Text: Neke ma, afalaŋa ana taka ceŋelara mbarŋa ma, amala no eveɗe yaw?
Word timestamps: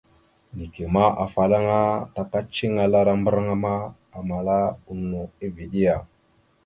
Neke 0.55 0.83
ma, 0.93 1.05
afalaŋa 1.25 1.77
ana 1.93 2.07
taka 2.15 2.39
ceŋelara 2.53 3.13
mbarŋa 3.21 3.55
ma, 3.63 3.73
amala 4.17 4.57
no 5.09 5.19
eveɗe 5.45 5.79
yaw? 5.85 6.01